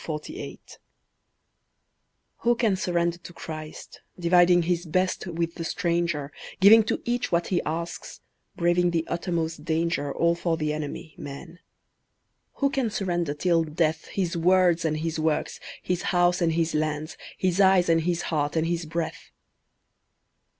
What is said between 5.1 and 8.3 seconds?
with the stranger, Giving to each what he asks,